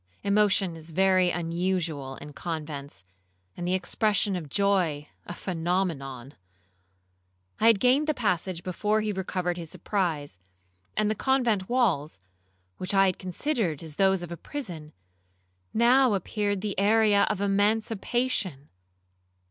[0.23, 3.03] Emotion is very unusual in convents,
[3.55, 6.33] and the expression of joy a phenomenon.
[7.59, 10.39] I had gained the passage before he recovered his surprise;
[10.97, 12.17] and the convent walls,
[12.77, 14.91] which I had considered as those of a prison,
[15.71, 18.69] now appeared the area of emancipation.